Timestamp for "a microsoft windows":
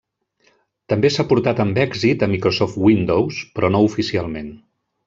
2.27-3.45